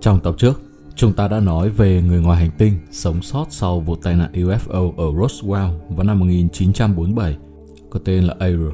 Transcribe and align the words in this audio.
Trong 0.00 0.20
tập 0.20 0.34
trước, 0.38 0.60
chúng 0.94 1.12
ta 1.12 1.28
đã 1.28 1.40
nói 1.40 1.68
về 1.68 2.02
người 2.02 2.20
ngoài 2.20 2.38
hành 2.38 2.50
tinh 2.58 2.74
sống 2.90 3.22
sót 3.22 3.46
sau 3.50 3.80
vụ 3.80 3.96
tai 3.96 4.16
nạn 4.16 4.30
UFO 4.32 4.92
ở 4.96 5.04
Roswell 5.04 5.78
vào 5.88 6.06
năm 6.06 6.18
1947, 6.18 7.36
có 7.90 8.00
tên 8.04 8.24
là 8.24 8.34
Ariel. 8.38 8.72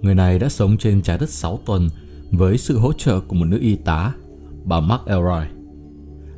Người 0.00 0.14
này 0.14 0.38
đã 0.38 0.48
sống 0.48 0.76
trên 0.76 1.02
trái 1.02 1.18
đất 1.18 1.30
6 1.30 1.58
tuần 1.66 1.88
với 2.30 2.58
sự 2.58 2.78
hỗ 2.78 2.92
trợ 2.92 3.20
của 3.20 3.36
một 3.36 3.44
nữ 3.44 3.58
y 3.60 3.76
tá, 3.76 4.12
bà 4.64 4.80
Mark 4.80 5.06
Elroy. 5.06 5.46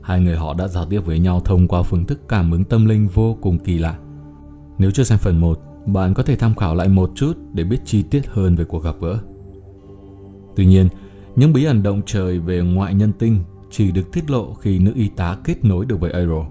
Hai 0.02 0.20
người 0.20 0.36
họ 0.36 0.54
đã 0.54 0.68
giao 0.68 0.86
tiếp 0.86 1.00
với 1.00 1.18
nhau 1.18 1.40
thông 1.40 1.68
qua 1.68 1.82
phương 1.82 2.04
thức 2.04 2.28
cảm 2.28 2.50
ứng 2.50 2.64
tâm 2.64 2.86
linh 2.86 3.08
vô 3.08 3.38
cùng 3.40 3.58
kỳ 3.58 3.78
lạ. 3.78 3.98
Nếu 4.78 4.90
chưa 4.90 5.04
xem 5.04 5.18
phần 5.18 5.40
1, 5.40 5.58
bạn 5.86 6.14
có 6.14 6.22
thể 6.22 6.36
tham 6.36 6.54
khảo 6.54 6.74
lại 6.74 6.88
một 6.88 7.10
chút 7.14 7.38
để 7.52 7.64
biết 7.64 7.78
chi 7.84 8.02
tiết 8.02 8.26
hơn 8.26 8.56
về 8.56 8.64
cuộc 8.64 8.84
gặp 8.84 8.94
gỡ. 9.00 9.18
Tuy 10.56 10.66
nhiên, 10.66 10.88
những 11.36 11.52
bí 11.52 11.64
ẩn 11.64 11.82
động 11.82 12.02
trời 12.06 12.38
về 12.38 12.60
ngoại 12.60 12.94
nhân 12.94 13.12
tinh 13.18 13.38
chỉ 13.72 13.90
được 13.90 14.12
tiết 14.12 14.30
lộ 14.30 14.54
khi 14.54 14.78
nữ 14.78 14.92
y 14.94 15.08
tá 15.08 15.36
kết 15.44 15.64
nối 15.64 15.86
được 15.86 16.00
với 16.00 16.10
Aero. 16.10 16.46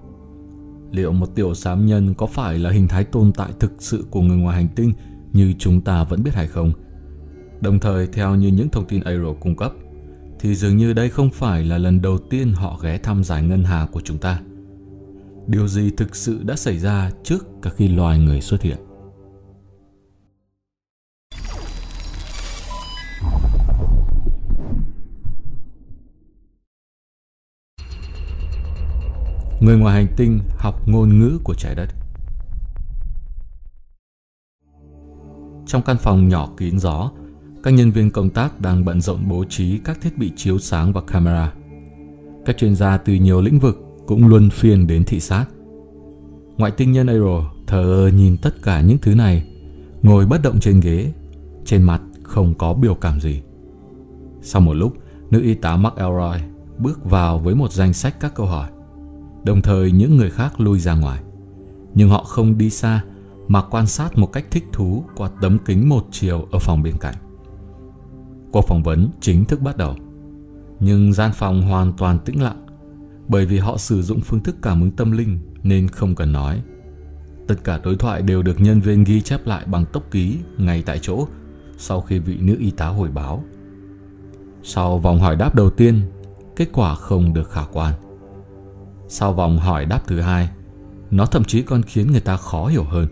Liệu 0.90 1.12
một 1.12 1.34
tiểu 1.34 1.54
sám 1.54 1.86
nhân 1.86 2.14
có 2.14 2.26
phải 2.26 2.58
là 2.58 2.70
hình 2.70 2.88
thái 2.88 3.04
tồn 3.04 3.32
tại 3.32 3.52
thực 3.60 3.72
sự 3.78 4.04
của 4.10 4.20
người 4.20 4.36
ngoài 4.36 4.56
hành 4.56 4.68
tinh 4.76 4.92
như 5.32 5.54
chúng 5.58 5.80
ta 5.80 6.04
vẫn 6.04 6.22
biết 6.22 6.34
hay 6.34 6.46
không? 6.46 6.72
Đồng 7.60 7.78
thời, 7.78 8.06
theo 8.06 8.34
như 8.34 8.48
những 8.48 8.68
thông 8.68 8.86
tin 8.86 9.02
Aero 9.02 9.32
cung 9.40 9.56
cấp, 9.56 9.72
thì 10.40 10.54
dường 10.54 10.76
như 10.76 10.92
đây 10.92 11.08
không 11.08 11.30
phải 11.30 11.64
là 11.64 11.78
lần 11.78 12.02
đầu 12.02 12.18
tiên 12.18 12.52
họ 12.52 12.78
ghé 12.82 12.98
thăm 12.98 13.24
giải 13.24 13.42
ngân 13.42 13.64
hà 13.64 13.86
của 13.92 14.00
chúng 14.00 14.18
ta. 14.18 14.40
Điều 15.46 15.68
gì 15.68 15.90
thực 15.96 16.16
sự 16.16 16.42
đã 16.42 16.56
xảy 16.56 16.78
ra 16.78 17.10
trước 17.22 17.46
cả 17.62 17.70
khi 17.76 17.88
loài 17.88 18.18
người 18.18 18.40
xuất 18.40 18.62
hiện? 18.62 18.78
Người 29.62 29.78
ngoài 29.78 29.94
hành 29.94 30.14
tinh 30.16 30.40
học 30.58 30.88
ngôn 30.88 31.18
ngữ 31.18 31.38
của 31.44 31.54
trái 31.54 31.74
đất. 31.74 31.88
Trong 35.66 35.82
căn 35.82 35.96
phòng 35.98 36.28
nhỏ 36.28 36.48
kín 36.56 36.78
gió, 36.78 37.10
các 37.62 37.70
nhân 37.70 37.90
viên 37.90 38.10
công 38.10 38.30
tác 38.30 38.60
đang 38.60 38.84
bận 38.84 39.00
rộn 39.00 39.28
bố 39.28 39.44
trí 39.48 39.78
các 39.78 40.00
thiết 40.00 40.18
bị 40.18 40.32
chiếu 40.36 40.58
sáng 40.58 40.92
và 40.92 41.00
camera. 41.00 41.52
Các 42.46 42.56
chuyên 42.56 42.74
gia 42.74 42.96
từ 42.96 43.14
nhiều 43.14 43.40
lĩnh 43.40 43.58
vực 43.58 43.78
cũng 44.06 44.28
luân 44.28 44.50
phiên 44.50 44.86
đến 44.86 45.04
thị 45.04 45.20
sát. 45.20 45.46
Ngoại 46.56 46.70
tinh 46.70 46.92
nhân 46.92 47.06
Aero 47.06 47.52
thờ 47.66 47.82
ơ 47.82 48.10
nhìn 48.10 48.36
tất 48.36 48.62
cả 48.62 48.80
những 48.80 48.98
thứ 48.98 49.14
này, 49.14 49.44
ngồi 50.02 50.26
bất 50.26 50.42
động 50.42 50.60
trên 50.60 50.80
ghế, 50.80 51.12
trên 51.64 51.82
mặt 51.82 52.02
không 52.22 52.54
có 52.54 52.74
biểu 52.74 52.94
cảm 52.94 53.20
gì. 53.20 53.42
Sau 54.42 54.60
một 54.60 54.74
lúc, 54.74 54.96
nữ 55.30 55.42
y 55.42 55.54
tá 55.54 55.76
Mark 55.76 55.96
Elroy 55.96 56.38
bước 56.78 57.04
vào 57.04 57.38
với 57.38 57.54
một 57.54 57.72
danh 57.72 57.92
sách 57.92 58.20
các 58.20 58.34
câu 58.34 58.46
hỏi. 58.46 58.70
Đồng 59.44 59.62
thời 59.62 59.90
những 59.90 60.16
người 60.16 60.30
khác 60.30 60.60
lui 60.60 60.78
ra 60.78 60.94
ngoài. 60.94 61.22
Nhưng 61.94 62.08
họ 62.08 62.24
không 62.24 62.58
đi 62.58 62.70
xa 62.70 63.04
mà 63.48 63.62
quan 63.70 63.86
sát 63.86 64.18
một 64.18 64.32
cách 64.32 64.44
thích 64.50 64.64
thú 64.72 65.04
qua 65.16 65.30
tấm 65.40 65.58
kính 65.64 65.88
một 65.88 66.06
chiều 66.10 66.46
ở 66.52 66.58
phòng 66.58 66.82
bên 66.82 66.94
cạnh. 67.00 67.14
Cuộc 68.52 68.62
phỏng 68.68 68.82
vấn 68.82 69.08
chính 69.20 69.44
thức 69.44 69.60
bắt 69.60 69.76
đầu. 69.76 69.96
Nhưng 70.80 71.12
gian 71.12 71.32
phòng 71.34 71.62
hoàn 71.62 71.92
toàn 71.92 72.18
tĩnh 72.18 72.42
lặng 72.42 72.66
bởi 73.28 73.46
vì 73.46 73.58
họ 73.58 73.76
sử 73.76 74.02
dụng 74.02 74.20
phương 74.20 74.40
thức 74.40 74.56
cảm 74.62 74.80
ứng 74.80 74.90
tâm 74.90 75.12
linh 75.12 75.38
nên 75.62 75.88
không 75.88 76.14
cần 76.14 76.32
nói. 76.32 76.62
Tất 77.48 77.54
cả 77.64 77.80
đối 77.84 77.96
thoại 77.96 78.22
đều 78.22 78.42
được 78.42 78.60
nhân 78.60 78.80
viên 78.80 79.04
ghi 79.04 79.20
chép 79.20 79.46
lại 79.46 79.64
bằng 79.66 79.84
tốc 79.92 80.02
ký 80.10 80.38
ngay 80.58 80.82
tại 80.86 80.98
chỗ 81.02 81.26
sau 81.78 82.00
khi 82.00 82.18
vị 82.18 82.36
nữ 82.40 82.56
y 82.58 82.70
tá 82.70 82.86
hồi 82.86 83.10
báo. 83.10 83.44
Sau 84.62 84.98
vòng 84.98 85.20
hỏi 85.20 85.36
đáp 85.36 85.54
đầu 85.54 85.70
tiên, 85.70 86.00
kết 86.56 86.68
quả 86.72 86.94
không 86.94 87.34
được 87.34 87.50
khả 87.50 87.62
quan. 87.72 87.94
Sau 89.14 89.32
vòng 89.32 89.58
hỏi 89.58 89.84
đáp 89.84 90.00
thứ 90.06 90.20
hai, 90.20 90.50
nó 91.10 91.26
thậm 91.26 91.44
chí 91.44 91.62
còn 91.62 91.82
khiến 91.82 92.10
người 92.12 92.20
ta 92.20 92.36
khó 92.36 92.66
hiểu 92.66 92.84
hơn. 92.84 93.06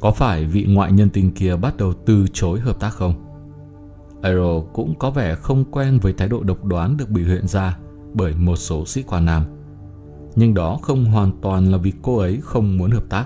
Có 0.00 0.10
phải 0.10 0.44
vị 0.44 0.66
ngoại 0.68 0.92
nhân 0.92 1.10
tình 1.10 1.32
kia 1.32 1.56
bắt 1.56 1.76
đầu 1.76 1.92
từ 2.06 2.26
chối 2.32 2.60
hợp 2.60 2.80
tác 2.80 2.90
không? 2.90 3.14
Aero 4.22 4.60
cũng 4.72 4.94
có 4.98 5.10
vẻ 5.10 5.34
không 5.34 5.64
quen 5.64 5.98
với 6.02 6.12
thái 6.12 6.28
độ 6.28 6.42
độc 6.42 6.64
đoán 6.64 6.96
được 6.96 7.10
biểu 7.10 7.26
hiện 7.26 7.46
ra 7.46 7.78
bởi 8.12 8.34
một 8.34 8.56
số 8.56 8.86
sĩ 8.86 9.02
quan 9.02 9.24
nam. 9.24 9.44
Nhưng 10.36 10.54
đó 10.54 10.78
không 10.82 11.04
hoàn 11.04 11.32
toàn 11.42 11.72
là 11.72 11.78
vì 11.78 11.92
cô 12.02 12.18
ấy 12.18 12.38
không 12.42 12.76
muốn 12.76 12.90
hợp 12.90 13.04
tác, 13.08 13.24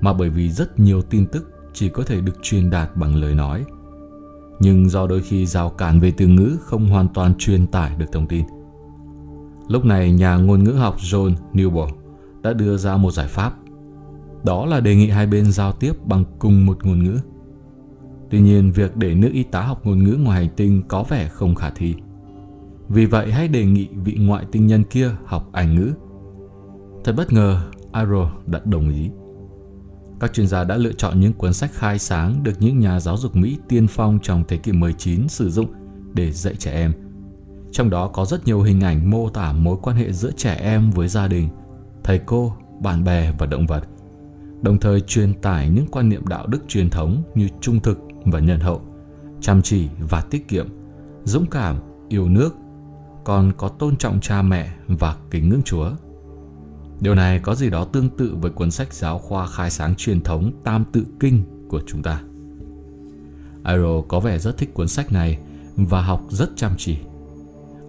mà 0.00 0.12
bởi 0.12 0.28
vì 0.28 0.48
rất 0.48 0.78
nhiều 0.80 1.02
tin 1.02 1.26
tức 1.26 1.50
chỉ 1.72 1.88
có 1.88 2.02
thể 2.02 2.20
được 2.20 2.42
truyền 2.42 2.70
đạt 2.70 2.96
bằng 2.96 3.14
lời 3.14 3.34
nói. 3.34 3.64
Nhưng 4.60 4.90
do 4.90 5.06
đôi 5.06 5.22
khi 5.22 5.46
rào 5.46 5.70
cản 5.70 6.00
về 6.00 6.12
từ 6.16 6.26
ngữ 6.26 6.56
không 6.64 6.88
hoàn 6.88 7.08
toàn 7.14 7.34
truyền 7.38 7.66
tải 7.66 7.96
được 7.96 8.06
thông 8.12 8.26
tin. 8.26 8.44
Lúc 9.68 9.84
này 9.84 10.12
nhà 10.12 10.36
ngôn 10.36 10.64
ngữ 10.64 10.72
học 10.72 10.96
John 10.98 11.34
Newell 11.52 11.88
đã 12.42 12.52
đưa 12.52 12.76
ra 12.76 12.96
một 12.96 13.10
giải 13.10 13.28
pháp. 13.28 13.54
Đó 14.44 14.66
là 14.66 14.80
đề 14.80 14.96
nghị 14.96 15.08
hai 15.08 15.26
bên 15.26 15.52
giao 15.52 15.72
tiếp 15.72 15.92
bằng 16.04 16.24
cùng 16.38 16.66
một 16.66 16.84
ngôn 16.84 17.04
ngữ. 17.04 17.18
Tuy 18.30 18.40
nhiên, 18.40 18.72
việc 18.72 18.96
để 18.96 19.14
nữ 19.14 19.30
y 19.32 19.42
tá 19.42 19.60
học 19.60 19.80
ngôn 19.86 20.04
ngữ 20.04 20.16
ngoài 20.20 20.44
hành 20.44 20.54
tinh 20.56 20.82
có 20.88 21.02
vẻ 21.02 21.28
không 21.28 21.54
khả 21.54 21.70
thi. 21.70 21.94
Vì 22.88 23.06
vậy 23.06 23.32
hãy 23.32 23.48
đề 23.48 23.64
nghị 23.64 23.88
vị 24.04 24.16
ngoại 24.20 24.44
tinh 24.52 24.66
nhân 24.66 24.84
kia 24.84 25.10
học 25.24 25.48
Anh 25.52 25.74
ngữ. 25.74 25.92
Thật 27.04 27.14
bất 27.16 27.32
ngờ, 27.32 27.60
Aro 27.92 28.30
đã 28.46 28.60
đồng 28.64 28.90
ý. 28.90 29.10
Các 30.20 30.32
chuyên 30.32 30.46
gia 30.46 30.64
đã 30.64 30.76
lựa 30.76 30.92
chọn 30.92 31.20
những 31.20 31.32
cuốn 31.32 31.52
sách 31.52 31.70
khai 31.72 31.98
sáng 31.98 32.42
được 32.42 32.52
những 32.60 32.78
nhà 32.78 33.00
giáo 33.00 33.16
dục 33.16 33.36
Mỹ 33.36 33.58
tiên 33.68 33.86
phong 33.86 34.18
trong 34.22 34.44
thế 34.48 34.56
kỷ 34.56 34.72
19 34.72 35.28
sử 35.28 35.50
dụng 35.50 35.66
để 36.14 36.32
dạy 36.32 36.54
trẻ 36.54 36.72
em. 36.72 36.92
Trong 37.74 37.90
đó 37.90 38.08
có 38.08 38.24
rất 38.24 38.46
nhiều 38.46 38.62
hình 38.62 38.80
ảnh 38.80 39.10
mô 39.10 39.28
tả 39.28 39.52
mối 39.52 39.76
quan 39.82 39.96
hệ 39.96 40.12
giữa 40.12 40.30
trẻ 40.36 40.54
em 40.54 40.90
với 40.90 41.08
gia 41.08 41.28
đình, 41.28 41.48
thầy 42.04 42.18
cô, 42.18 42.56
bạn 42.80 43.04
bè 43.04 43.32
và 43.38 43.46
động 43.46 43.66
vật, 43.66 43.84
đồng 44.62 44.78
thời 44.78 45.00
truyền 45.00 45.34
tải 45.34 45.68
những 45.68 45.86
quan 45.90 46.08
niệm 46.08 46.26
đạo 46.26 46.46
đức 46.46 46.58
truyền 46.68 46.90
thống 46.90 47.22
như 47.34 47.48
trung 47.60 47.80
thực 47.80 47.98
và 48.24 48.40
nhân 48.40 48.60
hậu, 48.60 48.80
chăm 49.40 49.62
chỉ 49.62 49.88
và 49.98 50.20
tiết 50.20 50.48
kiệm, 50.48 50.68
dũng 51.24 51.46
cảm, 51.46 51.76
yêu 52.08 52.28
nước, 52.28 52.56
còn 53.24 53.52
có 53.56 53.68
tôn 53.68 53.96
trọng 53.96 54.20
cha 54.20 54.42
mẹ 54.42 54.72
và 54.86 55.16
kính 55.30 55.48
ngưỡng 55.48 55.62
Chúa. 55.64 55.90
Điều 57.00 57.14
này 57.14 57.38
có 57.38 57.54
gì 57.54 57.70
đó 57.70 57.84
tương 57.84 58.08
tự 58.08 58.36
với 58.40 58.50
cuốn 58.50 58.70
sách 58.70 58.92
giáo 58.92 59.18
khoa 59.18 59.46
khai 59.46 59.70
sáng 59.70 59.94
truyền 59.94 60.20
thống 60.20 60.52
Tam 60.64 60.84
Tự 60.92 61.04
Kinh 61.20 61.42
của 61.68 61.80
chúng 61.86 62.02
ta. 62.02 62.20
Iro 63.66 64.00
có 64.08 64.20
vẻ 64.20 64.38
rất 64.38 64.58
thích 64.58 64.74
cuốn 64.74 64.88
sách 64.88 65.12
này 65.12 65.38
và 65.76 66.02
học 66.02 66.22
rất 66.30 66.50
chăm 66.56 66.72
chỉ. 66.78 66.96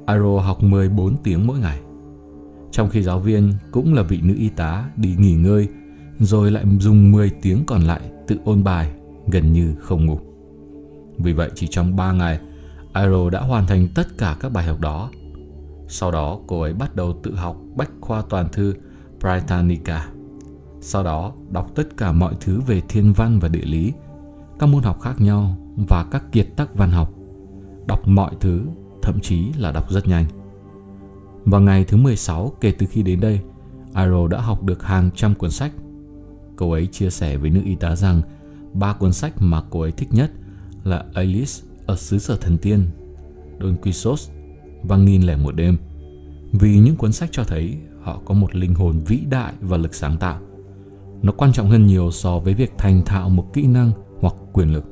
Aro 0.05 0.39
học 0.39 0.63
14 0.63 1.15
tiếng 1.23 1.47
mỗi 1.47 1.59
ngày. 1.59 1.81
Trong 2.71 2.89
khi 2.89 3.01
giáo 3.01 3.19
viên 3.19 3.53
cũng 3.71 3.93
là 3.93 4.01
vị 4.01 4.21
nữ 4.23 4.35
y 4.37 4.49
tá 4.49 4.89
đi 4.95 5.15
nghỉ 5.17 5.35
ngơi 5.35 5.67
rồi 6.19 6.51
lại 6.51 6.63
dùng 6.79 7.11
10 7.11 7.29
tiếng 7.41 7.63
còn 7.67 7.81
lại 7.81 8.01
tự 8.27 8.37
ôn 8.45 8.63
bài 8.63 8.91
gần 9.27 9.53
như 9.53 9.75
không 9.79 10.05
ngủ. 10.05 10.19
Vì 11.17 11.33
vậy 11.33 11.51
chỉ 11.55 11.67
trong 11.67 11.95
3 11.95 12.11
ngày, 12.11 12.39
Aro 12.93 13.29
đã 13.29 13.41
hoàn 13.41 13.67
thành 13.67 13.87
tất 13.95 14.07
cả 14.17 14.37
các 14.39 14.51
bài 14.51 14.65
học 14.65 14.79
đó. 14.79 15.09
Sau 15.87 16.11
đó 16.11 16.39
cô 16.47 16.61
ấy 16.61 16.73
bắt 16.73 16.95
đầu 16.95 17.19
tự 17.23 17.35
học 17.35 17.57
bách 17.75 17.91
khoa 18.01 18.21
toàn 18.29 18.47
thư 18.51 18.73
Britannica. 19.19 20.07
Sau 20.81 21.03
đó 21.03 21.33
đọc 21.49 21.71
tất 21.75 21.97
cả 21.97 22.11
mọi 22.11 22.33
thứ 22.39 22.61
về 22.67 22.81
thiên 22.89 23.13
văn 23.13 23.39
và 23.39 23.47
địa 23.47 23.65
lý, 23.65 23.93
các 24.59 24.69
môn 24.69 24.83
học 24.83 25.01
khác 25.01 25.21
nhau 25.21 25.57
và 25.89 26.05
các 26.11 26.31
kiệt 26.31 26.47
tác 26.55 26.75
văn 26.75 26.91
học. 26.91 27.13
Đọc 27.87 28.07
mọi 28.07 28.31
thứ, 28.39 28.65
thậm 29.05 29.19
chí 29.19 29.53
là 29.57 29.71
đọc 29.71 29.91
rất 29.91 30.07
nhanh. 30.07 30.25
Vào 31.45 31.61
ngày 31.61 31.83
thứ 31.83 31.97
16 31.97 32.51
kể 32.61 32.73
từ 32.77 32.85
khi 32.85 33.03
đến 33.03 33.19
đây, 33.19 33.39
Iro 33.95 34.27
đã 34.27 34.41
học 34.41 34.63
được 34.63 34.83
hàng 34.83 35.09
trăm 35.15 35.35
cuốn 35.35 35.51
sách. 35.51 35.71
Cô 36.55 36.71
ấy 36.71 36.87
chia 36.87 37.09
sẻ 37.09 37.37
với 37.37 37.49
nữ 37.49 37.61
y 37.65 37.75
tá 37.75 37.95
rằng 37.95 38.21
ba 38.73 38.93
cuốn 38.93 39.13
sách 39.13 39.33
mà 39.39 39.61
cô 39.69 39.81
ấy 39.81 39.91
thích 39.91 40.09
nhất 40.11 40.31
là 40.83 41.05
Alice 41.13 41.63
ở 41.85 41.95
xứ 41.95 42.19
sở 42.19 42.37
thần 42.37 42.57
tiên, 42.57 42.85
Don 43.59 43.75
Quixote 43.75 44.23
và 44.83 44.97
Nghìn 44.97 45.21
lẻ 45.21 45.35
một 45.35 45.55
đêm. 45.55 45.77
Vì 46.51 46.77
những 46.77 46.95
cuốn 46.95 47.11
sách 47.11 47.29
cho 47.31 47.43
thấy 47.43 47.77
họ 48.01 48.21
có 48.25 48.33
một 48.33 48.55
linh 48.55 48.73
hồn 48.73 49.03
vĩ 49.05 49.19
đại 49.29 49.53
và 49.61 49.77
lực 49.77 49.95
sáng 49.95 50.17
tạo. 50.17 50.39
Nó 51.21 51.31
quan 51.31 51.53
trọng 51.53 51.69
hơn 51.69 51.87
nhiều 51.87 52.11
so 52.11 52.39
với 52.39 52.53
việc 52.53 52.73
thành 52.77 53.01
thạo 53.05 53.29
một 53.29 53.53
kỹ 53.53 53.67
năng 53.67 53.91
hoặc 54.19 54.33
quyền 54.53 54.73
lực. 54.73 54.85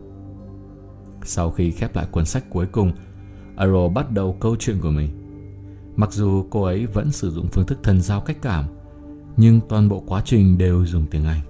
Sau 1.23 1.51
khi 1.51 1.71
khép 1.71 1.95
lại 1.95 2.05
cuốn 2.11 2.25
sách 2.25 2.43
cuối 2.49 2.65
cùng, 2.65 2.91
Aro 3.55 3.87
bắt 3.87 4.11
đầu 4.11 4.37
câu 4.39 4.55
chuyện 4.59 4.79
của 4.81 4.91
mình. 4.91 5.09
Mặc 5.95 6.11
dù 6.11 6.45
cô 6.49 6.63
ấy 6.63 6.85
vẫn 6.85 7.11
sử 7.11 7.31
dụng 7.31 7.47
phương 7.51 7.65
thức 7.65 7.79
thần 7.83 8.01
giao 8.01 8.21
cách 8.21 8.37
cảm, 8.41 8.65
nhưng 9.37 9.59
toàn 9.69 9.89
bộ 9.89 10.03
quá 10.07 10.21
trình 10.25 10.57
đều 10.57 10.85
dùng 10.85 11.05
tiếng 11.11 11.25
Anh. 11.25 11.41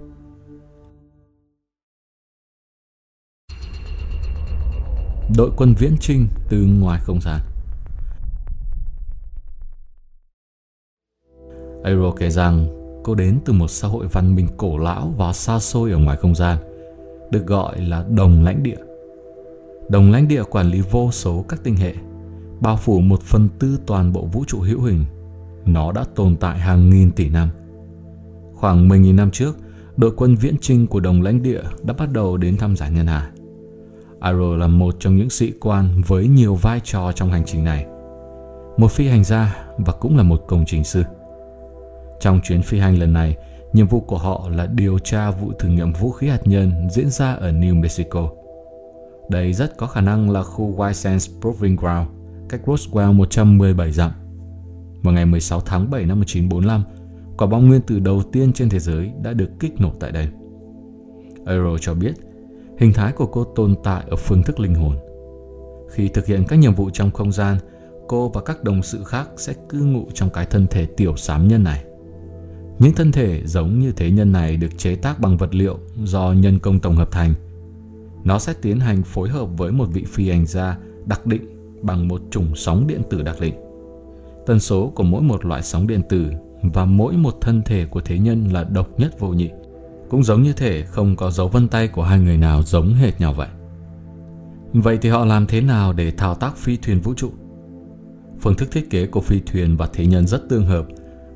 Đội 5.37 5.51
quân 5.57 5.73
viễn 5.79 5.95
trinh 5.99 6.27
từ 6.49 6.65
ngoài 6.65 7.01
không 7.03 7.21
gian 7.21 7.39
Aero 11.83 12.11
kể 12.11 12.29
rằng 12.29 12.67
cô 13.03 13.15
đến 13.15 13.39
từ 13.45 13.53
một 13.53 13.67
xã 13.67 13.87
hội 13.87 14.07
văn 14.07 14.35
minh 14.35 14.47
cổ 14.57 14.77
lão 14.77 15.13
và 15.17 15.33
xa 15.33 15.59
xôi 15.59 15.91
ở 15.91 15.97
ngoài 15.97 16.17
không 16.17 16.35
gian, 16.35 16.57
được 17.31 17.45
gọi 17.47 17.81
là 17.81 18.05
đồng 18.09 18.43
lãnh 18.43 18.63
địa. 18.63 18.77
Đồng 19.93 20.11
lãnh 20.11 20.27
địa 20.27 20.43
quản 20.43 20.67
lý 20.67 20.81
vô 20.81 21.11
số 21.11 21.45
các 21.49 21.63
tinh 21.63 21.75
hệ, 21.75 21.93
bao 22.59 22.77
phủ 22.77 22.99
một 22.99 23.21
phần 23.21 23.49
tư 23.59 23.79
toàn 23.85 24.13
bộ 24.13 24.25
vũ 24.25 24.43
trụ 24.47 24.59
hữu 24.59 24.81
hình. 24.81 25.05
Nó 25.65 25.91
đã 25.91 26.03
tồn 26.15 26.35
tại 26.35 26.59
hàng 26.59 26.89
nghìn 26.89 27.11
tỷ 27.11 27.29
năm. 27.29 27.49
Khoảng 28.53 28.89
10.000 28.89 29.15
năm 29.15 29.31
trước, 29.31 29.57
đội 29.97 30.11
quân 30.17 30.35
viễn 30.35 30.55
trinh 30.61 30.87
của 30.87 30.99
đồng 30.99 31.21
lãnh 31.21 31.43
địa 31.43 31.61
đã 31.83 31.93
bắt 31.93 32.11
đầu 32.11 32.37
đến 32.37 32.57
thăm 32.57 32.75
giải 32.75 32.91
ngân 32.91 33.07
hà. 33.07 33.31
Arrow 34.21 34.55
là 34.57 34.67
một 34.67 34.95
trong 34.99 35.17
những 35.17 35.29
sĩ 35.29 35.51
quan 35.61 36.01
với 36.07 36.27
nhiều 36.27 36.55
vai 36.55 36.81
trò 36.83 37.11
trong 37.11 37.29
hành 37.29 37.43
trình 37.45 37.63
này. 37.63 37.85
Một 38.77 38.91
phi 38.91 39.07
hành 39.07 39.23
gia 39.23 39.65
và 39.77 39.93
cũng 39.93 40.17
là 40.17 40.23
một 40.23 40.43
công 40.47 40.63
trình 40.67 40.83
sư. 40.83 41.03
Trong 42.19 42.39
chuyến 42.43 42.61
phi 42.61 42.79
hành 42.79 42.99
lần 42.99 43.13
này, 43.13 43.37
nhiệm 43.73 43.87
vụ 43.87 43.99
của 43.99 44.17
họ 44.17 44.49
là 44.55 44.65
điều 44.65 44.99
tra 44.99 45.31
vụ 45.31 45.51
thử 45.59 45.67
nghiệm 45.67 45.93
vũ 45.93 46.11
khí 46.11 46.27
hạt 46.27 46.41
nhân 46.47 46.71
diễn 46.91 47.09
ra 47.09 47.33
ở 47.33 47.51
New 47.51 47.79
Mexico. 47.79 48.29
Đây 49.29 49.53
rất 49.53 49.77
có 49.77 49.87
khả 49.87 50.01
năng 50.01 50.29
là 50.29 50.43
khu 50.43 50.75
White 50.77 50.93
Sands 50.93 51.29
Proving 51.41 51.75
Ground, 51.75 52.07
cách 52.49 52.61
Roswell 52.65 53.13
117 53.13 53.91
dặm. 53.91 54.11
Vào 55.03 55.13
ngày 55.13 55.25
16 55.25 55.61
tháng 55.61 55.89
7 55.89 56.05
năm 56.05 56.19
1945, 56.19 56.83
quả 57.37 57.47
bom 57.47 57.67
nguyên 57.67 57.81
tử 57.81 57.99
đầu 57.99 58.23
tiên 58.31 58.53
trên 58.53 58.69
thế 58.69 58.79
giới 58.79 59.11
đã 59.23 59.33
được 59.33 59.49
kích 59.59 59.81
nổ 59.81 59.91
tại 59.99 60.11
đây. 60.11 60.27
Aero 61.45 61.77
cho 61.81 61.93
biết, 61.93 62.13
hình 62.77 62.93
thái 62.93 63.11
của 63.11 63.25
cô 63.25 63.43
tồn 63.43 63.75
tại 63.83 64.03
ở 64.09 64.15
phương 64.15 64.43
thức 64.43 64.59
linh 64.59 64.75
hồn. 64.75 64.97
Khi 65.91 66.07
thực 66.07 66.25
hiện 66.25 66.43
các 66.47 66.59
nhiệm 66.59 66.75
vụ 66.75 66.89
trong 66.89 67.11
không 67.11 67.31
gian, 67.31 67.57
cô 68.07 68.29
và 68.29 68.41
các 68.41 68.63
đồng 68.63 68.83
sự 68.83 69.03
khác 69.03 69.29
sẽ 69.37 69.53
cư 69.69 69.79
ngụ 69.79 70.05
trong 70.13 70.29
cái 70.29 70.45
thân 70.45 70.67
thể 70.67 70.85
tiểu 70.85 71.15
xám 71.15 71.47
nhân 71.47 71.63
này. 71.63 71.83
Những 72.79 72.93
thân 72.93 73.11
thể 73.11 73.41
giống 73.45 73.79
như 73.79 73.91
thế 73.91 74.11
nhân 74.11 74.31
này 74.31 74.57
được 74.57 74.77
chế 74.77 74.95
tác 74.95 75.19
bằng 75.19 75.37
vật 75.37 75.55
liệu 75.55 75.77
do 76.03 76.31
nhân 76.31 76.59
công 76.59 76.79
tổng 76.79 76.95
hợp 76.95 77.11
thành. 77.11 77.33
Nó 78.23 78.39
sẽ 78.39 78.53
tiến 78.61 78.79
hành 78.79 79.03
phối 79.03 79.29
hợp 79.29 79.45
với 79.57 79.71
một 79.71 79.87
vị 79.93 80.03
phi 80.07 80.29
hành 80.29 80.45
gia 80.45 80.77
đặc 81.05 81.25
định 81.25 81.41
bằng 81.81 82.07
một 82.07 82.21
chủng 82.31 82.55
sóng 82.55 82.87
điện 82.87 83.01
tử 83.09 83.21
đặc 83.21 83.35
định. 83.39 83.55
Tần 84.45 84.59
số 84.59 84.91
của 84.95 85.03
mỗi 85.03 85.21
một 85.21 85.45
loại 85.45 85.63
sóng 85.63 85.87
điện 85.87 86.01
tử 86.09 86.31
và 86.61 86.85
mỗi 86.85 87.17
một 87.17 87.37
thân 87.41 87.61
thể 87.65 87.85
của 87.85 88.01
thế 88.01 88.19
nhân 88.19 88.47
là 88.53 88.63
độc 88.63 88.99
nhất 88.99 89.19
vô 89.19 89.27
nhị. 89.27 89.49
Cũng 90.09 90.23
giống 90.23 90.43
như 90.43 90.53
thể 90.53 90.83
không 90.83 91.15
có 91.15 91.31
dấu 91.31 91.47
vân 91.47 91.67
tay 91.67 91.87
của 91.87 92.03
hai 92.03 92.19
người 92.19 92.37
nào 92.37 92.63
giống 92.63 92.93
hệt 92.93 93.19
nhau 93.19 93.33
vậy. 93.33 93.47
Vậy 94.73 94.97
thì 95.01 95.09
họ 95.09 95.25
làm 95.25 95.47
thế 95.47 95.61
nào 95.61 95.93
để 95.93 96.11
thao 96.11 96.35
tác 96.35 96.57
phi 96.57 96.77
thuyền 96.77 97.01
vũ 97.01 97.13
trụ? 97.13 97.31
Phương 98.39 98.55
thức 98.55 98.71
thiết 98.71 98.89
kế 98.89 99.05
của 99.05 99.21
phi 99.21 99.39
thuyền 99.39 99.77
và 99.77 99.89
thế 99.93 100.05
nhân 100.05 100.27
rất 100.27 100.49
tương 100.49 100.65
hợp 100.65 100.85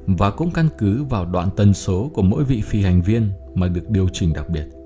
và 0.08 0.32
cũng 0.32 0.52
căn 0.52 0.70
cứ 0.78 1.04
vào 1.04 1.26
đoạn 1.26 1.50
tần 1.56 1.74
số 1.74 2.12
của 2.14 2.22
mỗi 2.22 2.44
vị 2.44 2.62
phi 2.62 2.82
hành 2.82 3.02
viên 3.02 3.32
mà 3.56 3.68
được 3.68 3.90
điều 3.90 4.08
chỉnh 4.14 4.34
đặc 4.34 4.50
biệt. 4.50 4.77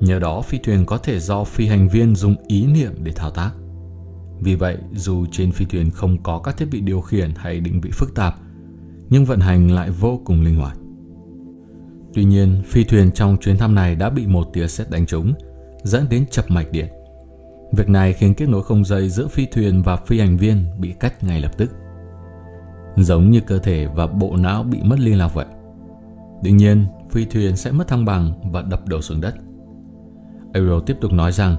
Nhờ 0.00 0.18
đó 0.18 0.42
phi 0.42 0.58
thuyền 0.58 0.86
có 0.86 0.98
thể 0.98 1.20
do 1.20 1.44
phi 1.44 1.66
hành 1.66 1.88
viên 1.88 2.16
dùng 2.16 2.34
ý 2.46 2.66
niệm 2.66 2.92
để 3.02 3.12
thao 3.12 3.30
tác. 3.30 3.50
Vì 4.40 4.54
vậy, 4.54 4.76
dù 4.94 5.26
trên 5.32 5.52
phi 5.52 5.64
thuyền 5.64 5.90
không 5.90 6.22
có 6.22 6.38
các 6.38 6.56
thiết 6.56 6.66
bị 6.70 6.80
điều 6.80 7.00
khiển 7.00 7.30
hay 7.36 7.60
định 7.60 7.80
vị 7.80 7.90
phức 7.92 8.14
tạp, 8.14 8.34
nhưng 9.10 9.24
vận 9.24 9.40
hành 9.40 9.70
lại 9.70 9.90
vô 9.90 10.20
cùng 10.24 10.42
linh 10.42 10.56
hoạt. 10.56 10.78
Tuy 12.14 12.24
nhiên, 12.24 12.62
phi 12.66 12.84
thuyền 12.84 13.10
trong 13.12 13.36
chuyến 13.40 13.58
thăm 13.58 13.74
này 13.74 13.94
đã 13.94 14.10
bị 14.10 14.26
một 14.26 14.48
tia 14.52 14.68
sét 14.68 14.90
đánh 14.90 15.06
trúng, 15.06 15.32
dẫn 15.82 16.06
đến 16.10 16.26
chập 16.30 16.44
mạch 16.50 16.72
điện. 16.72 16.86
Việc 17.72 17.88
này 17.88 18.12
khiến 18.12 18.34
kết 18.34 18.48
nối 18.48 18.62
không 18.62 18.84
dây 18.84 19.08
giữa 19.08 19.28
phi 19.28 19.46
thuyền 19.46 19.82
và 19.82 19.96
phi 19.96 20.18
hành 20.18 20.36
viên 20.36 20.64
bị 20.80 20.94
cắt 21.00 21.24
ngay 21.24 21.40
lập 21.40 21.50
tức. 21.58 21.70
Giống 22.96 23.30
như 23.30 23.40
cơ 23.40 23.58
thể 23.58 23.86
và 23.94 24.06
bộ 24.06 24.36
não 24.36 24.62
bị 24.62 24.82
mất 24.82 25.00
liên 25.00 25.18
lạc 25.18 25.34
vậy. 25.34 25.46
Đương 26.42 26.56
nhiên, 26.56 26.86
phi 27.10 27.24
thuyền 27.24 27.56
sẽ 27.56 27.72
mất 27.72 27.88
thăng 27.88 28.04
bằng 28.04 28.52
và 28.52 28.62
đập 28.62 28.88
đầu 28.88 29.00
xuống 29.00 29.20
đất. 29.20 29.34
Ariel 30.56 30.80
tiếp 30.86 30.96
tục 31.00 31.12
nói 31.12 31.32
rằng, 31.32 31.56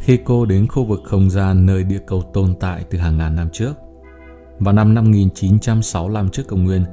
khi 0.00 0.18
cô 0.24 0.44
đến 0.44 0.66
khu 0.68 0.84
vực 0.84 1.00
không 1.04 1.30
gian 1.30 1.66
nơi 1.66 1.84
địa 1.84 2.00
cầu 2.06 2.22
tồn 2.34 2.54
tại 2.60 2.84
từ 2.90 2.98
hàng 2.98 3.16
ngàn 3.16 3.36
năm 3.36 3.48
trước, 3.52 3.72
vào 4.58 4.74
năm 4.74 4.94
5965 4.94 6.28
trước 6.28 6.42
công 6.48 6.64
nguyên, 6.64 6.84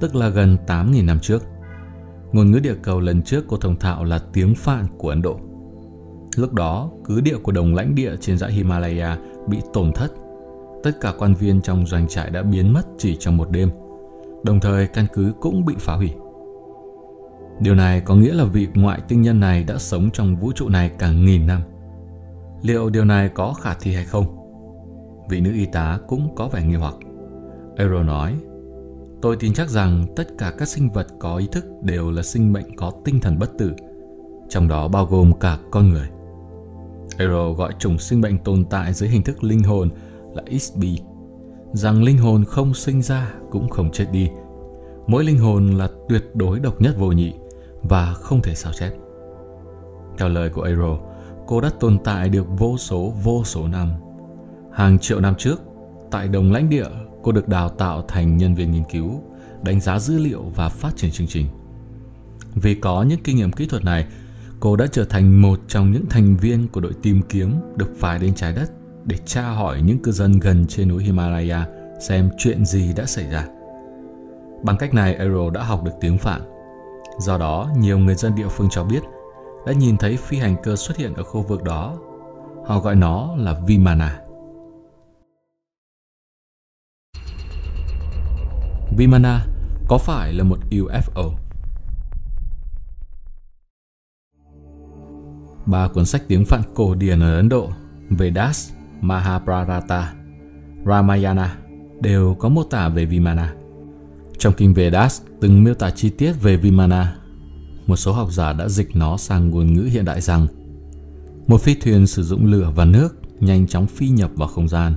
tức 0.00 0.14
là 0.14 0.28
gần 0.28 0.56
8.000 0.66 1.04
năm 1.04 1.20
trước, 1.20 1.42
ngôn 2.32 2.50
ngữ 2.50 2.58
địa 2.58 2.74
cầu 2.82 3.00
lần 3.00 3.22
trước 3.22 3.44
cô 3.48 3.56
thông 3.56 3.78
thạo 3.78 4.04
là 4.04 4.18
tiếng 4.32 4.54
Phạn 4.54 4.86
của 4.98 5.08
Ấn 5.08 5.22
Độ. 5.22 5.40
Lúc 6.36 6.52
đó, 6.52 6.90
cứ 7.04 7.20
địa 7.20 7.36
của 7.36 7.52
đồng 7.52 7.74
lãnh 7.74 7.94
địa 7.94 8.16
trên 8.20 8.38
dãy 8.38 8.52
Himalaya 8.52 9.18
bị 9.48 9.58
tổn 9.72 9.92
thất. 9.92 10.12
Tất 10.82 11.00
cả 11.00 11.12
quan 11.18 11.34
viên 11.34 11.60
trong 11.60 11.86
doanh 11.86 12.08
trại 12.08 12.30
đã 12.30 12.42
biến 12.42 12.72
mất 12.72 12.82
chỉ 12.98 13.16
trong 13.16 13.36
một 13.36 13.50
đêm. 13.50 13.70
Đồng 14.44 14.60
thời 14.60 14.86
căn 14.86 15.06
cứ 15.14 15.32
cũng 15.40 15.64
bị 15.64 15.74
phá 15.78 15.94
hủy. 15.94 16.10
Điều 17.60 17.74
này 17.74 18.00
có 18.00 18.14
nghĩa 18.14 18.32
là 18.32 18.44
vị 18.44 18.68
ngoại 18.74 19.00
tinh 19.08 19.22
nhân 19.22 19.40
này 19.40 19.64
đã 19.64 19.78
sống 19.78 20.10
trong 20.12 20.36
vũ 20.36 20.52
trụ 20.52 20.68
này 20.68 20.90
cả 20.98 21.12
nghìn 21.12 21.46
năm. 21.46 21.62
Liệu 22.62 22.90
điều 22.90 23.04
này 23.04 23.28
có 23.28 23.52
khả 23.52 23.74
thi 23.74 23.94
hay 23.94 24.04
không? 24.04 24.24
Vị 25.28 25.40
nữ 25.40 25.52
y 25.52 25.66
tá 25.66 25.98
cũng 26.08 26.34
có 26.34 26.48
vẻ 26.48 26.66
nghi 26.66 26.74
hoặc. 26.74 26.94
Aero 27.76 28.02
nói, 28.02 28.34
tôi 29.22 29.36
tin 29.40 29.52
chắc 29.52 29.68
rằng 29.68 30.06
tất 30.16 30.28
cả 30.38 30.52
các 30.58 30.68
sinh 30.68 30.90
vật 30.90 31.06
có 31.18 31.36
ý 31.36 31.48
thức 31.52 31.64
đều 31.82 32.10
là 32.10 32.22
sinh 32.22 32.52
mệnh 32.52 32.76
có 32.76 32.92
tinh 33.04 33.20
thần 33.20 33.38
bất 33.38 33.58
tử, 33.58 33.72
trong 34.48 34.68
đó 34.68 34.88
bao 34.88 35.06
gồm 35.06 35.32
cả 35.40 35.58
con 35.70 35.90
người. 35.90 36.08
Aero 37.18 37.52
gọi 37.52 37.72
chủng 37.78 37.98
sinh 37.98 38.20
mệnh 38.20 38.38
tồn 38.38 38.64
tại 38.64 38.92
dưới 38.92 39.08
hình 39.08 39.22
thức 39.22 39.44
linh 39.44 39.62
hồn 39.62 39.90
là 40.34 40.42
XB, 40.58 40.82
rằng 41.72 42.02
linh 42.02 42.18
hồn 42.18 42.44
không 42.44 42.74
sinh 42.74 43.02
ra 43.02 43.32
cũng 43.50 43.68
không 43.68 43.90
chết 43.92 44.06
đi. 44.12 44.30
Mỗi 45.06 45.24
linh 45.24 45.38
hồn 45.38 45.66
là 45.66 45.88
tuyệt 46.08 46.24
đối 46.34 46.60
độc 46.60 46.80
nhất 46.80 46.94
vô 46.98 47.12
nhị 47.12 47.32
và 47.88 48.14
không 48.14 48.42
thể 48.42 48.54
sao 48.54 48.72
chép. 48.72 48.92
Theo 50.18 50.28
lời 50.28 50.50
của 50.50 50.62
Aero, 50.62 50.98
cô 51.46 51.60
đã 51.60 51.70
tồn 51.80 51.98
tại 52.04 52.28
được 52.28 52.46
vô 52.58 52.78
số 52.78 53.12
vô 53.22 53.44
số 53.44 53.68
năm. 53.68 53.92
Hàng 54.72 54.98
triệu 54.98 55.20
năm 55.20 55.34
trước, 55.38 55.60
tại 56.10 56.28
đồng 56.28 56.52
lãnh 56.52 56.70
địa, 56.70 56.88
cô 57.22 57.32
được 57.32 57.48
đào 57.48 57.68
tạo 57.68 58.02
thành 58.08 58.36
nhân 58.36 58.54
viên 58.54 58.70
nghiên 58.70 58.84
cứu, 58.92 59.22
đánh 59.62 59.80
giá 59.80 59.98
dữ 59.98 60.18
liệu 60.18 60.42
và 60.54 60.68
phát 60.68 60.96
triển 60.96 61.10
chương 61.10 61.26
trình. 61.26 61.46
Vì 62.54 62.74
có 62.74 63.02
những 63.02 63.20
kinh 63.24 63.36
nghiệm 63.36 63.52
kỹ 63.52 63.66
thuật 63.66 63.84
này, 63.84 64.06
cô 64.60 64.76
đã 64.76 64.86
trở 64.92 65.04
thành 65.04 65.42
một 65.42 65.60
trong 65.68 65.92
những 65.92 66.06
thành 66.10 66.36
viên 66.36 66.68
của 66.68 66.80
đội 66.80 66.92
tìm 67.02 67.22
kiếm 67.28 67.54
được 67.76 67.92
phái 67.98 68.18
đến 68.18 68.34
trái 68.34 68.52
đất 68.52 68.70
để 69.04 69.16
tra 69.26 69.42
hỏi 69.42 69.82
những 69.82 69.98
cư 69.98 70.12
dân 70.12 70.38
gần 70.38 70.66
trên 70.68 70.88
núi 70.88 71.04
Himalaya 71.04 71.66
xem 72.00 72.30
chuyện 72.38 72.64
gì 72.64 72.92
đã 72.96 73.04
xảy 73.04 73.30
ra. 73.30 73.46
Bằng 74.62 74.76
cách 74.76 74.94
này, 74.94 75.14
Aero 75.14 75.50
đã 75.50 75.62
học 75.62 75.84
được 75.84 75.92
tiếng 76.00 76.18
Phạn. 76.18 76.40
Do 77.18 77.38
đó, 77.38 77.70
nhiều 77.76 77.98
người 77.98 78.14
dân 78.14 78.34
địa 78.34 78.48
phương 78.48 78.68
cho 78.70 78.84
biết 78.84 79.02
đã 79.66 79.72
nhìn 79.72 79.96
thấy 79.96 80.16
phi 80.16 80.38
hành 80.38 80.56
cơ 80.62 80.76
xuất 80.76 80.96
hiện 80.96 81.14
ở 81.14 81.22
khu 81.24 81.42
vực 81.42 81.62
đó. 81.62 81.98
Họ 82.66 82.80
gọi 82.80 82.94
nó 82.94 83.36
là 83.36 83.60
Vimana. 83.66 84.20
Vimana 88.96 89.46
có 89.88 89.98
phải 89.98 90.32
là 90.32 90.44
một 90.44 90.58
UFO? 90.70 91.30
Ba 95.66 95.88
cuốn 95.88 96.04
sách 96.04 96.22
tiếng 96.28 96.44
Phạn 96.44 96.62
cổ 96.74 96.94
điển 96.94 97.20
ở 97.20 97.36
Ấn 97.36 97.48
Độ, 97.48 97.68
Vedas, 98.10 98.72
Mahabharata, 99.00 100.14
Ramayana 100.86 101.56
đều 102.00 102.36
có 102.38 102.48
mô 102.48 102.62
tả 102.62 102.88
về 102.88 103.04
Vimana. 103.04 103.54
Trong 104.38 104.54
kinh 104.56 104.74
Vedas 104.74 105.22
từng 105.40 105.64
miêu 105.64 105.74
tả 105.74 105.90
chi 105.90 106.10
tiết 106.10 106.32
về 106.32 106.56
Vimana. 106.56 107.16
Một 107.86 107.96
số 107.96 108.12
học 108.12 108.32
giả 108.32 108.52
đã 108.52 108.68
dịch 108.68 108.96
nó 108.96 109.16
sang 109.16 109.50
ngôn 109.50 109.72
ngữ 109.72 109.82
hiện 109.82 110.04
đại 110.04 110.20
rằng 110.20 110.46
một 111.46 111.60
phi 111.60 111.74
thuyền 111.74 112.06
sử 112.06 112.22
dụng 112.22 112.46
lửa 112.46 112.72
và 112.76 112.84
nước 112.84 113.16
nhanh 113.40 113.66
chóng 113.66 113.86
phi 113.86 114.08
nhập 114.08 114.30
vào 114.34 114.48
không 114.48 114.68
gian. 114.68 114.94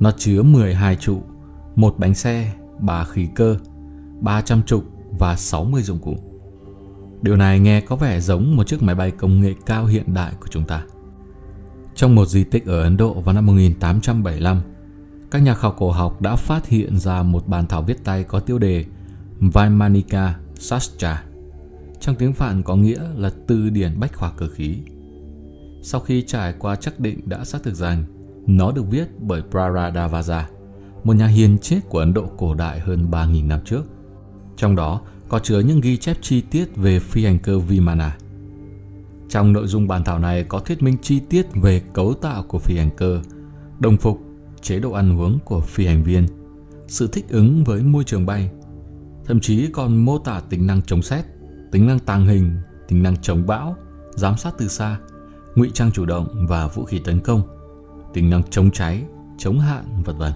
Nó 0.00 0.12
chứa 0.16 0.42
12 0.42 0.96
trụ, 0.96 1.22
một 1.76 1.94
bánh 1.98 2.14
xe, 2.14 2.52
ba 2.80 3.04
khí 3.04 3.28
cơ, 3.34 3.56
300 4.20 4.62
trục 4.62 4.84
và 5.18 5.36
60 5.36 5.82
dụng 5.82 5.98
cụ. 5.98 6.16
Điều 7.22 7.36
này 7.36 7.60
nghe 7.60 7.80
có 7.80 7.96
vẻ 7.96 8.20
giống 8.20 8.56
một 8.56 8.66
chiếc 8.66 8.82
máy 8.82 8.94
bay 8.94 9.10
công 9.10 9.40
nghệ 9.40 9.54
cao 9.66 9.86
hiện 9.86 10.14
đại 10.14 10.32
của 10.40 10.46
chúng 10.50 10.64
ta. 10.64 10.82
Trong 11.94 12.14
một 12.14 12.26
di 12.26 12.44
tích 12.44 12.66
ở 12.66 12.82
Ấn 12.82 12.96
Độ 12.96 13.20
vào 13.20 13.34
năm 13.34 13.46
1875, 13.46 14.60
các 15.30 15.42
nhà 15.42 15.54
khảo 15.54 15.72
cổ 15.72 15.90
học 15.90 16.22
đã 16.22 16.36
phát 16.36 16.66
hiện 16.66 16.98
ra 16.98 17.22
một 17.22 17.48
bàn 17.48 17.66
thảo 17.66 17.82
viết 17.82 18.04
tay 18.04 18.24
có 18.24 18.40
tiêu 18.40 18.58
đề 18.58 18.84
Vaimanika 19.40 20.38
Sastra. 20.54 21.24
Trong 22.00 22.16
tiếng 22.16 22.32
Phạn 22.32 22.62
có 22.62 22.76
nghĩa 22.76 23.00
là 23.16 23.30
từ 23.46 23.70
điển 23.70 24.00
bách 24.00 24.16
khoa 24.16 24.32
cơ 24.36 24.48
khí. 24.48 24.76
Sau 25.82 26.00
khi 26.00 26.22
trải 26.22 26.54
qua 26.58 26.76
chắc 26.76 27.00
định 27.00 27.20
đã 27.24 27.44
xác 27.44 27.62
thực 27.62 27.74
rằng 27.74 28.04
nó 28.46 28.72
được 28.72 28.90
viết 28.90 29.20
bởi 29.20 29.42
Praradavaja, 29.50 30.42
một 31.04 31.16
nhà 31.16 31.26
hiền 31.26 31.58
chết 31.58 31.80
của 31.88 31.98
Ấn 31.98 32.14
Độ 32.14 32.26
cổ 32.36 32.54
đại 32.54 32.80
hơn 32.80 33.10
3.000 33.10 33.46
năm 33.46 33.60
trước. 33.64 33.82
Trong 34.56 34.76
đó 34.76 35.00
có 35.28 35.38
chứa 35.38 35.60
những 35.60 35.80
ghi 35.80 35.96
chép 35.96 36.16
chi 36.20 36.40
tiết 36.40 36.76
về 36.76 36.98
phi 36.98 37.24
hành 37.24 37.38
cơ 37.38 37.58
Vimana. 37.58 38.16
Trong 39.28 39.52
nội 39.52 39.66
dung 39.66 39.88
bản 39.88 40.04
thảo 40.04 40.18
này 40.18 40.44
có 40.44 40.58
thuyết 40.58 40.82
minh 40.82 40.96
chi 41.02 41.20
tiết 41.28 41.46
về 41.54 41.82
cấu 41.92 42.14
tạo 42.14 42.42
của 42.42 42.58
phi 42.58 42.76
hành 42.76 42.90
cơ, 42.96 43.22
đồng 43.78 43.96
phục, 43.96 44.29
chế 44.62 44.80
độ 44.80 44.92
ăn 44.92 45.20
uống 45.20 45.38
của 45.44 45.60
phi 45.60 45.86
hành 45.86 46.02
viên, 46.04 46.26
sự 46.86 47.08
thích 47.12 47.28
ứng 47.28 47.64
với 47.64 47.82
môi 47.82 48.04
trường 48.04 48.26
bay, 48.26 48.50
thậm 49.26 49.40
chí 49.40 49.66
còn 49.72 49.96
mô 49.96 50.18
tả 50.18 50.40
tính 50.40 50.66
năng 50.66 50.82
chống 50.82 51.02
xét, 51.02 51.24
tính 51.72 51.86
năng 51.86 51.98
tàng 51.98 52.26
hình, 52.26 52.52
tính 52.88 53.02
năng 53.02 53.16
chống 53.16 53.46
bão, 53.46 53.76
giám 54.10 54.36
sát 54.36 54.54
từ 54.58 54.68
xa, 54.68 54.98
ngụy 55.54 55.70
trang 55.74 55.92
chủ 55.92 56.04
động 56.04 56.46
và 56.48 56.66
vũ 56.66 56.84
khí 56.84 57.00
tấn 57.04 57.20
công, 57.20 57.42
tính 58.14 58.30
năng 58.30 58.42
chống 58.42 58.70
cháy, 58.70 59.04
chống 59.38 59.60
hạn, 59.60 60.02
vân 60.04 60.18
vân. 60.18 60.32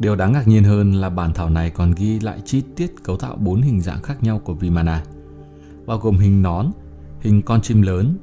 Điều 0.00 0.16
đáng 0.16 0.32
ngạc 0.32 0.48
nhiên 0.48 0.64
hơn 0.64 0.92
là 0.92 1.10
bản 1.10 1.32
thảo 1.32 1.50
này 1.50 1.70
còn 1.70 1.92
ghi 1.96 2.20
lại 2.20 2.40
chi 2.44 2.62
tiết 2.76 2.92
cấu 3.02 3.16
tạo 3.16 3.36
bốn 3.36 3.62
hình 3.62 3.80
dạng 3.80 4.02
khác 4.02 4.22
nhau 4.22 4.38
của 4.38 4.54
Vimana, 4.54 5.04
bao 5.86 5.98
gồm 5.98 6.18
hình 6.18 6.42
nón, 6.42 6.66
hình 7.20 7.42
con 7.42 7.60
chim 7.60 7.82
lớn, 7.82 8.18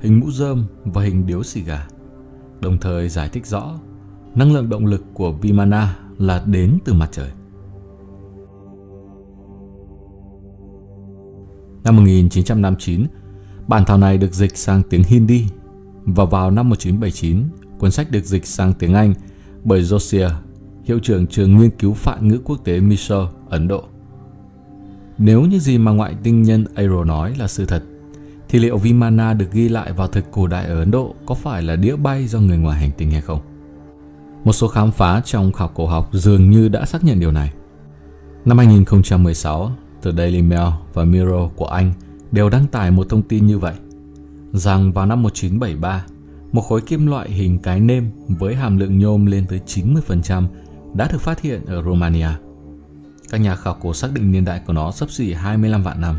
hình 0.00 0.20
mũ 0.20 0.30
rơm 0.30 0.66
và 0.84 1.02
hình 1.02 1.26
điếu 1.26 1.42
xì 1.42 1.60
gà. 1.60 1.86
Đồng 2.60 2.78
thời 2.78 3.08
giải 3.08 3.28
thích 3.28 3.46
rõ 3.46 3.74
năng 4.34 4.52
lượng 4.52 4.68
động 4.68 4.86
lực 4.86 5.04
của 5.14 5.32
Vimana 5.32 5.96
là 6.18 6.42
đến 6.46 6.78
từ 6.84 6.92
mặt 6.92 7.08
trời. 7.12 7.30
Năm 11.84 11.96
1959, 11.96 13.06
bản 13.68 13.84
thảo 13.84 13.98
này 13.98 14.18
được 14.18 14.32
dịch 14.32 14.56
sang 14.56 14.82
tiếng 14.90 15.02
Hindi 15.04 15.44
và 16.04 16.24
vào 16.24 16.50
năm 16.50 16.68
1979, 16.68 17.42
cuốn 17.78 17.90
sách 17.90 18.10
được 18.10 18.24
dịch 18.24 18.46
sang 18.46 18.72
tiếng 18.74 18.94
Anh 18.94 19.14
bởi 19.64 19.82
Josiah, 19.82 20.30
hiệu 20.84 20.98
trưởng 20.98 21.26
trường 21.26 21.58
nghiên 21.58 21.70
cứu 21.70 21.92
phạn 21.92 22.28
ngữ 22.28 22.38
quốc 22.44 22.64
tế 22.64 22.80
Mysore, 22.80 23.32
Ấn 23.48 23.68
Độ. 23.68 23.84
Nếu 25.18 25.42
như 25.42 25.58
gì 25.58 25.78
mà 25.78 25.92
ngoại 25.92 26.14
tinh 26.22 26.42
nhân 26.42 26.64
Aero 26.74 27.04
nói 27.04 27.34
là 27.38 27.48
sự 27.48 27.66
thật, 27.66 27.82
thì 28.48 28.58
liệu 28.58 28.78
Vimana 28.78 29.34
được 29.34 29.52
ghi 29.52 29.68
lại 29.68 29.92
vào 29.92 30.08
thời 30.08 30.22
cổ 30.30 30.46
đại 30.46 30.66
ở 30.66 30.78
Ấn 30.78 30.90
Độ 30.90 31.14
có 31.26 31.34
phải 31.34 31.62
là 31.62 31.76
đĩa 31.76 31.96
bay 31.96 32.26
do 32.26 32.40
người 32.40 32.58
ngoài 32.58 32.80
hành 32.80 32.90
tinh 32.96 33.10
hay 33.10 33.20
không? 33.20 33.40
Một 34.44 34.52
số 34.52 34.68
khám 34.68 34.90
phá 34.90 35.20
trong 35.24 35.52
khảo 35.52 35.68
cổ 35.68 35.86
học 35.86 36.08
dường 36.12 36.50
như 36.50 36.68
đã 36.68 36.86
xác 36.86 37.04
nhận 37.04 37.20
điều 37.20 37.32
này. 37.32 37.52
Năm 38.44 38.58
2016, 38.58 39.72
The 40.02 40.12
Daily 40.12 40.42
Mail 40.42 40.72
và 40.94 41.04
Mirror 41.04 41.52
của 41.56 41.66
Anh 41.66 41.92
đều 42.32 42.50
đăng 42.50 42.66
tải 42.66 42.90
một 42.90 43.08
thông 43.08 43.22
tin 43.22 43.46
như 43.46 43.58
vậy, 43.58 43.74
rằng 44.52 44.92
vào 44.92 45.06
năm 45.06 45.22
1973, 45.22 46.04
một 46.52 46.60
khối 46.60 46.80
kim 46.80 47.06
loại 47.06 47.30
hình 47.30 47.58
cái 47.58 47.80
nêm 47.80 48.10
với 48.28 48.54
hàm 48.54 48.76
lượng 48.76 48.98
nhôm 48.98 49.26
lên 49.26 49.46
tới 49.46 49.60
90% 49.66 50.46
đã 50.94 51.08
được 51.12 51.20
phát 51.20 51.40
hiện 51.40 51.66
ở 51.66 51.82
Romania. 51.82 52.28
Các 53.30 53.38
nhà 53.38 53.56
khảo 53.56 53.76
cổ 53.80 53.94
xác 53.94 54.08
định 54.14 54.32
niên 54.32 54.44
đại 54.44 54.60
của 54.66 54.72
nó 54.72 54.92
sắp 54.92 55.10
xỉ 55.10 55.32
25 55.32 55.82
vạn 55.82 56.00
năm. 56.00 56.18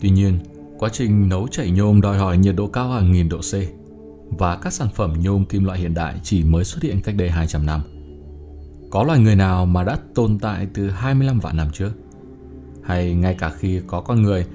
Tuy 0.00 0.10
nhiên, 0.10 0.38
quá 0.78 0.88
trình 0.92 1.28
nấu 1.28 1.48
chảy 1.48 1.70
nhôm 1.70 2.00
đòi 2.00 2.18
hỏi 2.18 2.38
nhiệt 2.38 2.56
độ 2.56 2.66
cao 2.66 2.90
hàng 2.90 3.12
nghìn 3.12 3.28
độ 3.28 3.38
C 3.38 3.54
và 4.30 4.56
các 4.56 4.72
sản 4.72 4.88
phẩm 4.94 5.14
nhôm 5.22 5.44
kim 5.44 5.64
loại 5.64 5.78
hiện 5.78 5.94
đại 5.94 6.14
chỉ 6.22 6.42
mới 6.44 6.64
xuất 6.64 6.82
hiện 6.82 7.02
cách 7.02 7.14
đây 7.18 7.30
200 7.30 7.66
năm. 7.66 7.80
Có 8.90 9.02
loài 9.02 9.18
người 9.18 9.36
nào 9.36 9.66
mà 9.66 9.84
đã 9.84 9.98
tồn 10.14 10.38
tại 10.38 10.66
từ 10.74 10.90
25 10.90 11.38
vạn 11.40 11.56
năm 11.56 11.68
trước? 11.72 11.90
Hay 12.82 13.14
ngay 13.14 13.34
cả 13.34 13.50
khi 13.58 13.80
có 13.86 14.00
con 14.00 14.22
người 14.22 14.46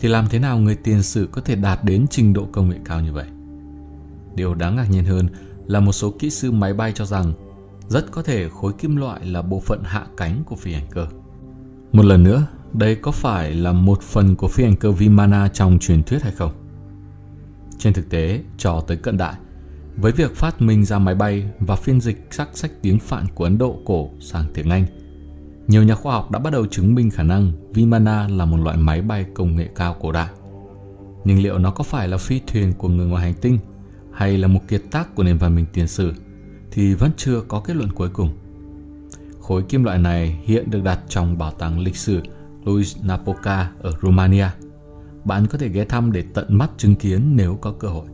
thì 0.00 0.08
làm 0.08 0.26
thế 0.30 0.38
nào 0.38 0.58
người 0.58 0.74
tiền 0.74 1.02
sử 1.02 1.28
có 1.32 1.40
thể 1.40 1.54
đạt 1.54 1.84
đến 1.84 2.06
trình 2.10 2.32
độ 2.32 2.48
công 2.52 2.68
nghệ 2.68 2.76
cao 2.84 3.00
như 3.00 3.12
vậy? 3.12 3.26
Điều 4.34 4.54
đáng 4.54 4.76
ngạc 4.76 4.90
nhiên 4.90 5.04
hơn 5.04 5.28
là 5.66 5.80
một 5.80 5.92
số 5.92 6.14
kỹ 6.18 6.30
sư 6.30 6.52
máy 6.52 6.74
bay 6.74 6.92
cho 6.94 7.04
rằng 7.04 7.32
rất 7.88 8.10
có 8.10 8.22
thể 8.22 8.48
khối 8.48 8.72
kim 8.72 8.96
loại 8.96 9.26
là 9.26 9.42
bộ 9.42 9.60
phận 9.60 9.82
hạ 9.84 10.06
cánh 10.16 10.42
của 10.46 10.56
phi 10.56 10.72
hành 10.72 10.86
cơ. 10.90 11.06
Một 11.92 12.04
lần 12.04 12.22
nữa, 12.22 12.46
đây 12.72 12.94
có 12.94 13.10
phải 13.10 13.54
là 13.54 13.72
một 13.72 14.02
phần 14.02 14.36
của 14.36 14.48
phi 14.48 14.64
hành 14.64 14.76
cơ 14.76 14.92
Vimana 14.92 15.48
trong 15.48 15.78
truyền 15.78 16.02
thuyết 16.02 16.22
hay 16.22 16.32
không? 16.32 16.65
Trên 17.78 17.92
thực 17.92 18.10
tế, 18.10 18.40
cho 18.58 18.80
tới 18.80 18.96
cận 18.96 19.16
đại, 19.16 19.34
với 19.96 20.12
việc 20.12 20.36
phát 20.36 20.62
minh 20.62 20.84
ra 20.84 20.98
máy 20.98 21.14
bay 21.14 21.50
và 21.60 21.76
phiên 21.76 22.00
dịch 22.00 22.26
sắc 22.30 22.48
sách 22.52 22.70
tiếng 22.82 22.98
Phạn 22.98 23.26
của 23.34 23.44
Ấn 23.44 23.58
Độ 23.58 23.78
cổ 23.84 24.10
sang 24.20 24.44
tiếng 24.54 24.70
Anh, 24.70 24.86
nhiều 25.66 25.82
nhà 25.82 25.94
khoa 25.94 26.12
học 26.12 26.30
đã 26.30 26.38
bắt 26.38 26.52
đầu 26.52 26.66
chứng 26.66 26.94
minh 26.94 27.10
khả 27.10 27.22
năng 27.22 27.52
Vimana 27.74 28.28
là 28.28 28.44
một 28.44 28.56
loại 28.56 28.76
máy 28.76 29.02
bay 29.02 29.26
công 29.34 29.56
nghệ 29.56 29.68
cao 29.74 29.96
cổ 30.00 30.12
đại. 30.12 30.28
Nhưng 31.24 31.42
liệu 31.42 31.58
nó 31.58 31.70
có 31.70 31.84
phải 31.84 32.08
là 32.08 32.16
phi 32.16 32.40
thuyền 32.46 32.72
của 32.72 32.88
người 32.88 33.06
ngoài 33.06 33.22
hành 33.22 33.34
tinh 33.40 33.58
hay 34.12 34.38
là 34.38 34.48
một 34.48 34.60
kiệt 34.68 34.82
tác 34.90 35.14
của 35.14 35.22
nền 35.22 35.38
văn 35.38 35.54
minh 35.54 35.66
tiền 35.72 35.88
sử 35.88 36.12
thì 36.70 36.94
vẫn 36.94 37.10
chưa 37.16 37.40
có 37.48 37.60
kết 37.60 37.76
luận 37.76 37.92
cuối 37.92 38.08
cùng. 38.08 38.30
Khối 39.40 39.62
kim 39.62 39.84
loại 39.84 39.98
này 39.98 40.40
hiện 40.44 40.70
được 40.70 40.82
đặt 40.84 41.00
trong 41.08 41.38
bảo 41.38 41.50
tàng 41.50 41.80
lịch 41.80 41.96
sử 41.96 42.22
Louis 42.64 42.96
Napoca 43.02 43.70
ở 43.80 43.92
Romania. 44.02 44.46
Bạn 45.26 45.46
có 45.46 45.58
thể 45.58 45.68
ghé 45.68 45.84
thăm 45.84 46.12
để 46.12 46.24
tận 46.34 46.46
mắt 46.48 46.70
chứng 46.76 46.96
kiến 46.96 47.36
nếu 47.36 47.58
có 47.60 47.72
cơ 47.72 47.88
hội. 47.88 48.06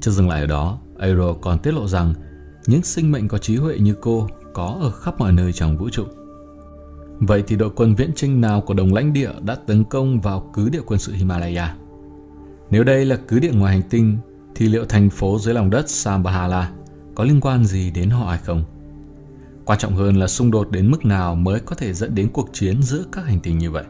Chưa 0.00 0.10
dừng 0.10 0.28
lại 0.28 0.40
ở 0.40 0.46
đó, 0.46 0.78
Aero 0.98 1.32
còn 1.32 1.58
tiết 1.58 1.74
lộ 1.74 1.88
rằng 1.88 2.14
những 2.66 2.82
sinh 2.82 3.12
mệnh 3.12 3.28
có 3.28 3.38
trí 3.38 3.56
huệ 3.56 3.78
như 3.78 3.94
cô 4.00 4.28
có 4.52 4.78
ở 4.80 4.90
khắp 4.90 5.18
mọi 5.18 5.32
nơi 5.32 5.52
trong 5.52 5.76
vũ 5.76 5.88
trụ. 5.88 6.04
Vậy 7.18 7.44
thì 7.46 7.56
đội 7.56 7.70
quân 7.76 7.94
viễn 7.94 8.10
trinh 8.16 8.40
nào 8.40 8.60
của 8.60 8.74
đồng 8.74 8.94
lãnh 8.94 9.12
địa 9.12 9.30
đã 9.40 9.54
tấn 9.54 9.84
công 9.84 10.20
vào 10.20 10.50
cứ 10.54 10.68
địa 10.68 10.80
quân 10.86 11.00
sự 11.00 11.12
Himalaya? 11.12 11.76
Nếu 12.70 12.84
đây 12.84 13.04
là 13.04 13.16
cứ 13.28 13.38
địa 13.38 13.52
ngoài 13.52 13.72
hành 13.72 13.88
tinh, 13.90 14.18
thì 14.54 14.68
liệu 14.68 14.84
thành 14.84 15.10
phố 15.10 15.38
dưới 15.38 15.54
lòng 15.54 15.70
đất 15.70 15.90
Sambahala 15.90 16.72
có 17.14 17.24
liên 17.24 17.40
quan 17.40 17.64
gì 17.64 17.90
đến 17.90 18.10
họ 18.10 18.28
hay 18.28 18.38
không? 18.38 18.64
Quan 19.64 19.78
trọng 19.78 19.94
hơn 19.94 20.16
là 20.16 20.28
xung 20.28 20.50
đột 20.50 20.70
đến 20.70 20.90
mức 20.90 21.04
nào 21.04 21.34
mới 21.34 21.60
có 21.60 21.76
thể 21.76 21.92
dẫn 21.92 22.14
đến 22.14 22.28
cuộc 22.32 22.48
chiến 22.52 22.82
giữa 22.82 23.04
các 23.12 23.24
hành 23.24 23.40
tinh 23.40 23.58
như 23.58 23.70
vậy. 23.70 23.84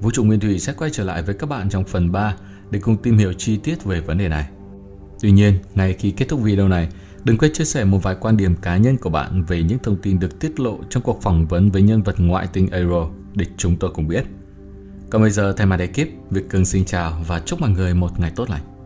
Vũ 0.00 0.10
trụ 0.10 0.24
Nguyên 0.24 0.40
Thủy 0.40 0.58
sẽ 0.58 0.72
quay 0.72 0.90
trở 0.90 1.04
lại 1.04 1.22
với 1.22 1.34
các 1.34 1.48
bạn 1.48 1.70
trong 1.70 1.84
phần 1.84 2.12
3 2.12 2.36
để 2.70 2.80
cùng 2.80 2.96
tìm 2.96 3.18
hiểu 3.18 3.32
chi 3.32 3.56
tiết 3.56 3.84
về 3.84 4.00
vấn 4.00 4.18
đề 4.18 4.28
này. 4.28 4.48
Tuy 5.20 5.30
nhiên, 5.30 5.58
ngay 5.74 5.92
khi 5.92 6.10
kết 6.10 6.28
thúc 6.28 6.40
video 6.40 6.68
này, 6.68 6.88
đừng 7.24 7.38
quên 7.38 7.52
chia 7.52 7.64
sẻ 7.64 7.84
một 7.84 8.02
vài 8.02 8.16
quan 8.20 8.36
điểm 8.36 8.56
cá 8.62 8.76
nhân 8.76 8.96
của 8.96 9.10
bạn 9.10 9.44
về 9.44 9.62
những 9.62 9.78
thông 9.82 9.96
tin 9.96 10.20
được 10.20 10.40
tiết 10.40 10.60
lộ 10.60 10.78
trong 10.90 11.02
cuộc 11.02 11.22
phỏng 11.22 11.46
vấn 11.46 11.70
với 11.70 11.82
nhân 11.82 12.02
vật 12.02 12.14
ngoại 12.18 12.46
tinh 12.52 12.68
Aero 12.70 13.08
để 13.34 13.46
chúng 13.56 13.76
tôi 13.76 13.90
cùng 13.94 14.08
biết. 14.08 14.24
Còn 15.10 15.22
bây 15.22 15.30
giờ, 15.30 15.52
thay 15.56 15.66
mặt 15.66 15.80
ekip, 15.80 16.08
Việt 16.30 16.48
Cường 16.48 16.64
xin 16.64 16.84
chào 16.84 17.24
và 17.26 17.40
chúc 17.40 17.60
mọi 17.60 17.70
người 17.70 17.94
một 17.94 18.20
ngày 18.20 18.32
tốt 18.36 18.50
lành. 18.50 18.77